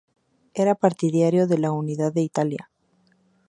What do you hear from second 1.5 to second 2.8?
la unidad de Italia.